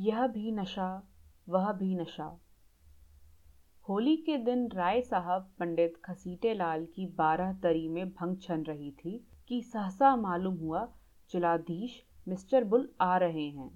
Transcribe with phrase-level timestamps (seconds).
[0.00, 1.08] यह भी नशा,
[1.48, 2.40] वह भी नशा।
[3.88, 8.90] होली के दिन राय साहब पंडित खसीटे लाल की बारह तरी में भंग छन रही
[8.90, 10.88] थी कि सहसा मालूम हुआ,
[11.30, 13.70] जिलाधीश मिस्टर बुल आ रहे हैं।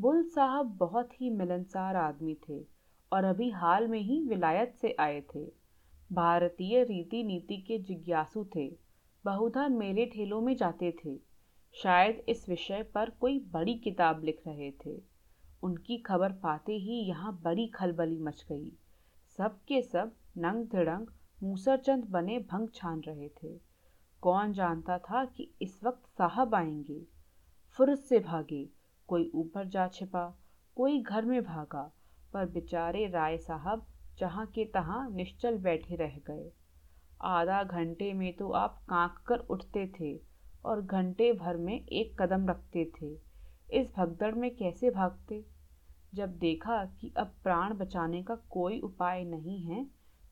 [0.00, 2.64] बुल साहब बहुत ही मिलनसार आदमी थे
[3.12, 5.46] और अभी हाल में ही विलायत से आए थे।
[6.12, 8.76] भारतीय रीति नीति के जिज्ञासु थे,
[9.24, 11.18] बहुधा मेले ठेलों में जाते थे।
[11.72, 15.09] शायद इस विषय पर कोई बड़ी किताब लिख रहे थे।
[15.62, 18.72] उनकी खबर पाते ही यहाँ बड़ी खलबली मच गई।
[19.36, 21.06] सब के सब नंग धिड़ंग
[21.42, 23.60] मूसरचंद बने भंग छान रहे थे।
[24.20, 27.06] कौन जानता था कि इस वक्त साहब आएँगे?
[27.70, 28.68] फुर्स से भागे,
[29.06, 30.38] कोई ऊपर जा छिपा,
[30.76, 31.92] कोई घर में भागा,
[32.32, 33.86] पर बेचारे राय साहब
[34.18, 36.52] जहाँ के तहाँ निश्चल बैठे रह गए।
[37.22, 40.20] आधा घंटे में तो आप कांक कर उठते थे
[40.64, 43.29] और घंटे भर में एक कदम रखते थे।
[43.72, 45.44] इस भगदड़ में कैसे भागते?
[46.14, 49.84] जब देखा कि अब प्राण बचाने का कोई उपाय नहीं है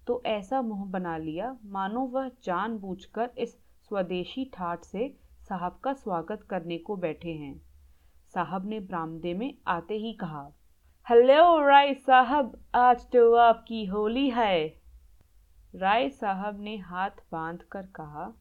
[0.06, 3.52] तो ऐसा मुँह बना लिया। मानो वह जानबूझकर इस
[3.88, 5.08] स्वदेशी ठाट से
[5.48, 7.54] साहब का स्वागत करने को बैठे हैं।
[8.34, 10.48] साहब ने बरामदे में आते ही कहा,
[11.06, 14.66] हेलो राय साहब, आज तो आपकी होली है।
[15.74, 18.32] राय साहब ने हाथ बाँध कर कहा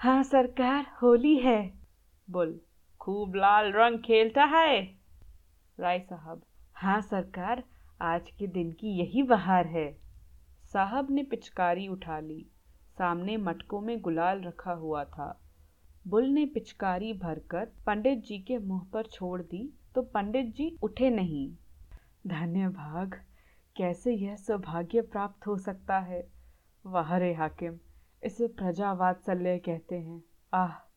[0.00, 1.72] हाँ सरकार, होली है।
[2.30, 2.60] बोल
[3.02, 4.82] खूब लाल रंग खेलता है।
[5.78, 6.42] राय साहब
[6.74, 7.62] हाँ सरकार,
[8.02, 9.98] आज के दिन की यही बहार है।
[10.64, 12.46] साहब ने पिचकारी उठा ली।
[12.98, 15.40] सामने मटकों में गुलाल रखा हुआ था।
[16.08, 21.10] बुल ने पिचकारी भरकर पंडित जी के मुँह पर छोड़ दी तो पंडित जी उठे
[21.10, 21.48] नहीं।
[22.26, 23.20] धन्य भाग,
[23.76, 26.26] कैसे यह सौभाग्य प्राप्त हो सकता है?
[26.86, 27.78] वाह रे हाकिम,
[28.22, 30.22] इसे प्रजा वात्सल्य कहते हैं।
[30.54, 30.91] आह!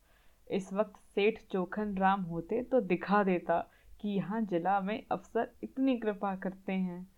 [0.50, 5.98] इस वक्त सेठ चोखन राम होते तो दिखा देता कि यहाँ जिला में अफसर इतनी
[5.98, 7.08] कृपा करते हैं।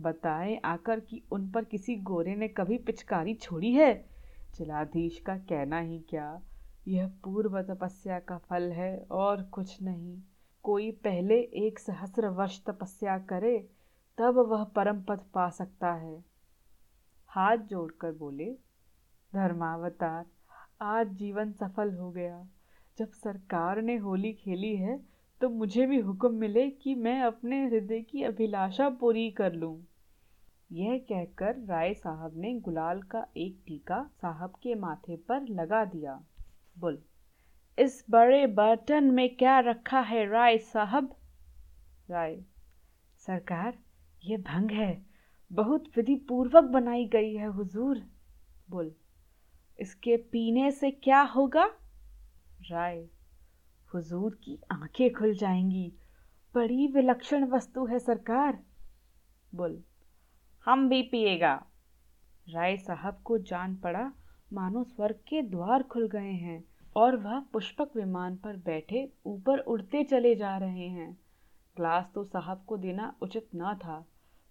[0.00, 4.08] बताए आकर कि उन पर किसी गोरे ने कभी पिचकारी छोड़ी है?
[4.54, 6.40] जिलाधीश का कहना ही क्या?
[6.88, 10.22] यह पूर्व तपस्या का फल है और कुछ नहीं।
[10.62, 13.68] कोई पहले एक सहस्र वर्ष तपस्या करे,
[14.18, 16.24] तब वह परम पद पा सकता है।
[17.26, 18.56] हाथ जोड़कर बोले,
[19.34, 20.26] धर्मावतार,
[20.82, 22.48] आज जीवन सफल हो गया।
[22.98, 24.98] जब सरकार ने होली खेली है
[25.40, 29.76] तो मुझे भी हुक्म मिले कि मैं अपने हृदय की अभिलाषा पूरी कर लूँ।
[30.72, 36.20] यह कहकर राय साहब ने गुलाल का एक टीका साहब के माथे पर लगा दिया।
[36.78, 36.98] बोल,
[37.78, 41.14] इस बड़े बर्तन में क्या रखा है राय साहब?
[42.10, 42.38] राय,
[43.18, 43.78] सरकार,
[44.24, 45.02] ये भंग है।
[45.50, 48.02] बहुत विधि पूर्वक बनाई गई है, हुजूर।
[48.70, 48.92] बोल,
[49.78, 51.70] इसके पीने से क्या होगा?
[52.70, 53.06] राय
[53.94, 55.92] हुजूर की आँखें खुल जाएँगी।
[56.54, 58.58] बड़ी विलक्षण वस्तु है सरकार।
[59.54, 59.82] बोल,
[60.64, 61.66] हम भी पिएगा।
[62.48, 64.12] राय साहब को जान पड़ा,
[64.52, 66.64] मानो स्वर्ग के द्वार खुल गए हैं
[66.96, 71.18] और वह पुष्पक विमान पर बैठे ऊपर उड़ते चले जा रहे हैं।
[71.76, 74.06] ग्लास तो साहब को देना उचित न था,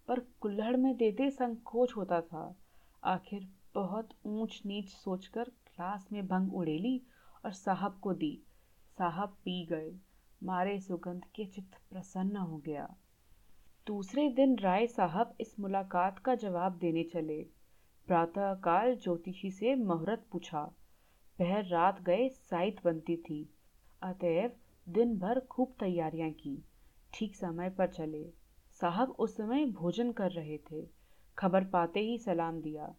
[0.07, 2.55] पर कुल्हड़ में देते संकोच होता था।
[3.03, 7.01] आखिर बहुत ऊंच नीच सोचकर ग्लास में भंग उड़ेली
[7.47, 8.43] और साहब को दी।
[8.97, 9.95] साहब पी गए।
[10.43, 12.95] मारे सुगंध के चित्त प्रसन्न हो गया।
[13.87, 17.43] दूसरे दिन राय साहब इस मुलाकात का जवाब देने चले।
[18.07, 20.63] प्रातःकाल ज्योतिषी से मुहूर्त पूछा।
[21.39, 23.49] पहर रात गए साइत बनती थी।
[24.01, 24.51] अतएव
[24.89, 26.63] दिन भर खूब तैयारियाँ की।
[27.13, 28.31] ठीक समय पर चले।
[28.81, 30.87] साहब उस समय भोजन कर रहे थे।
[31.37, 32.95] खबर पाते ही सलाम दिया।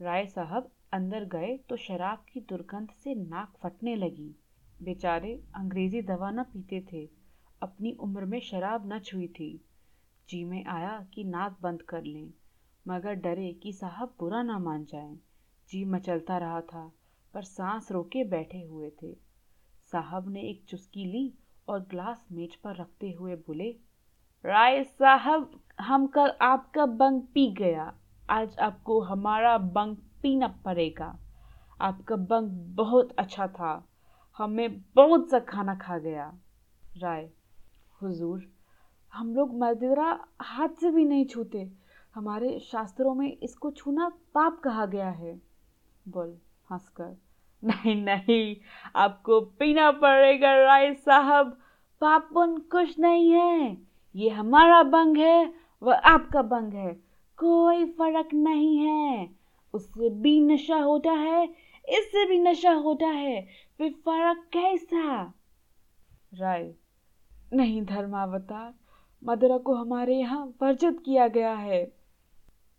[0.00, 4.34] राय साहब अंदर गए तो शराब की दुर्गंध से नाक फटने लगी।
[4.82, 7.04] बेचारे अंग्रेज़ी दवा न पीते थे,
[7.62, 9.50] अपनी उम्र में शराब न छुई थी।
[10.28, 12.32] जी में आया कि नाक बंद कर लें,
[12.86, 15.18] मगर डरे कि साहब बुरा ना मान जाएँ।
[15.68, 16.90] जी मचलता रहा था,
[17.34, 19.12] पर सांस रोके बैठे हुए थे।
[19.92, 21.32] साहब ने एक चुस्की ली
[21.68, 23.70] और ग्लास मेज पर रखते हुए बोले,
[24.44, 27.92] राय साहब, हम कल आपका बंग पी गया।
[28.30, 31.18] आज आपको हमारा बंग पीना पड़ेगा।
[31.80, 33.88] आपका बंग बहुत अच्छा था।
[34.38, 36.34] हमें बहुत सा खाना खा गया।
[36.96, 37.30] राय,
[38.02, 38.52] हुजूर,
[39.12, 41.72] हम लोग मदिरा हाथ से भी नहीं छूते।
[42.14, 45.42] हमारे शास्त्रों में इसको छूना पाप कहा गया है।
[46.08, 46.38] बोल,
[46.72, 47.16] हंसकर,
[47.64, 48.56] नहीं नहीं,
[48.96, 51.60] आपको पीना पड़ेगा राय साहब।
[52.00, 53.78] पाप पापन कुछ नहीं है।
[54.16, 56.94] ये हमारा बंग है, वह आपका बंग है।
[57.36, 59.39] कोई फ़र्क नहीं है।
[59.74, 61.44] उससे भी नशा होता है
[61.88, 63.40] इससे भी नशा होता है
[63.78, 65.34] फिर फ़र्क कैसा?
[66.34, 66.72] राय
[67.52, 68.72] नहीं धर्मावतार
[69.22, 71.82] मदरा को हमारे यहाँ वर्जित किया गया है।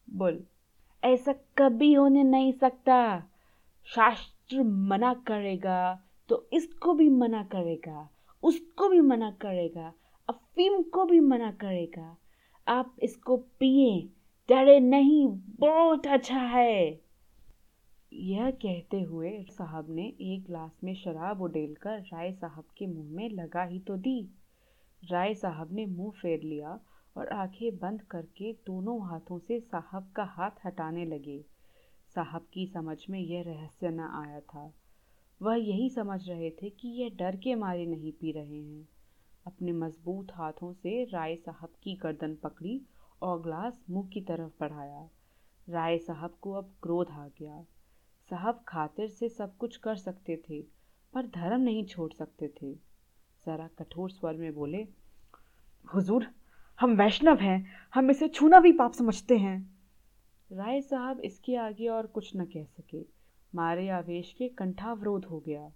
[0.08, 0.44] बोल।
[1.04, 2.98] ऐसा कभी होने नहीं सकता।
[3.88, 6.00] शास्त्र मना करेगा
[6.30, 8.10] तो इसको भी मना करेगा
[8.44, 9.94] उसको भी मना करेगा
[10.30, 12.18] अफीम को भी मना करेगा।
[12.68, 14.10] आप इसको पिए
[14.50, 15.28] डरे नहीं,
[15.60, 17.02] बहुत अच्छा है।
[18.14, 23.30] यह कहते हुए साहब ने एक गिलास में शराब उडेलकर राय साहब के मुँह में
[23.30, 24.30] लगा ही तो दी।
[25.04, 26.80] राय साहब ने मुँह फेर लिया
[27.18, 31.46] और आँखें बंद करके दोनों हाथों से साहब का हाथ हटाने लगे।
[32.16, 34.74] साहब की समझ में यह रहस्य न आया था।
[35.42, 38.88] वह यही समझ रहे थे कि यह डर के मारे नहीं पी रहे हैं।
[39.48, 42.82] अपने मज़बूत हाथों से राय साहब की गर्दन पकड़ी
[43.22, 45.10] और ग्लास मुँह की तरफ़ बढ़ाया।
[45.70, 47.64] राय साहब को अब क्रोध आ गया।
[48.30, 50.62] साहब खातिर से सब कुछ कर सकते थे,
[51.14, 52.74] पर धर्म नहीं छोड़ सकते थे।
[53.46, 54.88] जरा कठोर स्वर में बोले,
[55.96, 56.28] हुजूर,
[56.80, 59.80] हम वैष्णव हैं, हम इसे छूना भी पाप समझते हैं।
[60.52, 63.06] राय साहब इसके आगे और कुछ न कह सके।
[63.56, 65.72] मारे आवेश के कंठावरोध हो गया।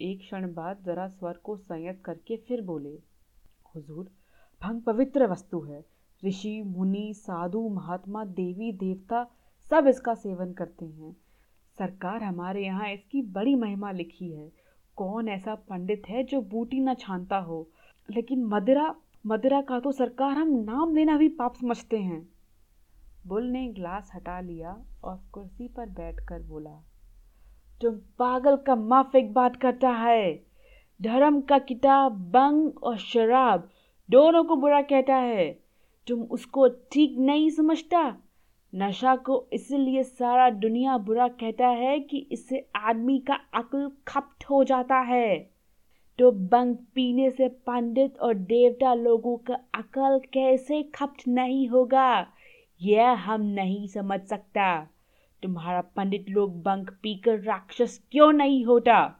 [0.00, 3.00] एक क्षण बाद जरा स्वर को संयत करके फिर बोले,
[3.74, 4.04] हुजूर,
[4.62, 5.84] भंग पवित्र वस्तु है
[6.22, 9.24] ऋषि, मुनि, साधु, महात्मा, देवी, देवता
[9.70, 11.16] सब इसका सेवन करते हैं।
[11.78, 14.50] सरकार हमारे यहाँ इसकी बड़ी महिमा लिखी है।
[14.96, 17.68] कौन ऐसा पंडित है जो बूटी न छानता हो?
[18.08, 18.94] लेकिन मदिरा
[19.26, 22.28] मदिरा का तो सरकार हम नाम लेना भी पाप समझते हैं।
[23.26, 26.70] बुल ने ग्लास हटा लिया और कुर्सी पर बैठकर बोला,
[27.80, 30.34] तुम पागल का माफिक बात करता है।
[31.00, 33.68] धर्म का किताब, बंग और शराब
[34.08, 35.61] दोनों को बुरा कहता है।
[36.08, 38.16] तुम उसको ठीक नहीं समझता?
[38.74, 44.64] नशा को इसलिए सारा दुनिया बुरा कहता है कि इससे आदमी का अक्ल खप्त हो
[44.64, 45.50] जाता है।
[46.18, 52.26] तो बंग पीने से पंडित और देवता लोगों का अकल कैसे खप्त नहीं होगा?
[52.82, 54.88] यह हम नहीं समझ सकता।
[55.42, 59.18] तुम्हारा पंडित लोग बंक पीकर राक्षस क्यों नहीं होता?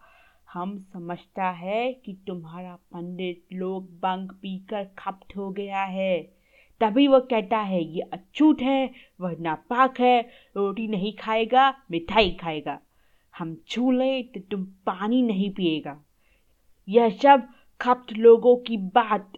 [0.52, 6.41] हम समझता है कि तुम्हारा पंडित लोग बंक पीकर खप्त हो गया है।
[6.82, 8.90] तभी वह कहता है, ये अछूत है,
[9.20, 10.23] वह नापाक है,
[10.56, 12.81] रोटी नहीं खाएगा, मिठाई खाएगा।
[13.38, 16.02] हम छू ले तो तुम पानी नहीं पिएगा।
[16.88, 17.49] यह सब
[17.81, 19.32] खप्त लोगों की बात।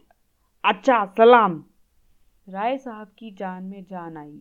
[0.64, 1.64] अच्छा सलाम।
[2.48, 4.40] राय साहब की जान में जान आई।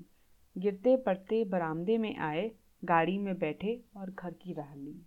[0.58, 2.52] गिरते पड़ते बरामदे में आए,
[2.86, 5.06] गाड़ी में बैठे और घर की राह ली।